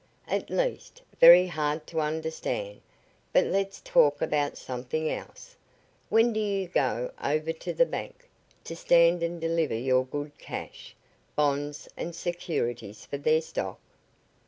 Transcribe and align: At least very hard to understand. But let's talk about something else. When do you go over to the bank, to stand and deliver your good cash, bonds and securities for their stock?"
At 0.27 0.49
least 0.49 1.03
very 1.19 1.45
hard 1.45 1.85
to 1.85 1.99
understand. 2.01 2.81
But 3.33 3.45
let's 3.45 3.79
talk 3.81 4.19
about 4.19 4.57
something 4.57 5.11
else. 5.11 5.55
When 6.09 6.33
do 6.33 6.39
you 6.39 6.67
go 6.67 7.11
over 7.23 7.53
to 7.53 7.71
the 7.71 7.85
bank, 7.85 8.27
to 8.63 8.75
stand 8.75 9.21
and 9.21 9.39
deliver 9.39 9.75
your 9.75 10.05
good 10.07 10.35
cash, 10.39 10.95
bonds 11.35 11.87
and 11.95 12.15
securities 12.15 13.05
for 13.05 13.19
their 13.19 13.41
stock?" 13.41 13.79